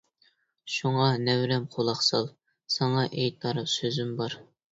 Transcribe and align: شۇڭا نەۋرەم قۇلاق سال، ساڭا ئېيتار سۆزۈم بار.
شۇڭا 0.75 1.09
نەۋرەم 1.25 1.67
قۇلاق 1.75 2.01
سال، 2.07 2.25
ساڭا 2.77 3.05
ئېيتار 3.09 3.63
سۆزۈم 3.77 4.17
بار. 4.23 4.39